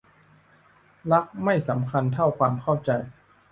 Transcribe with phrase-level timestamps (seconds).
[1.11, 2.91] รักไม่สำคัญเท่าความเข้าใจ